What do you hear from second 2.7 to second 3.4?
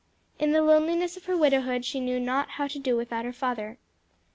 do without her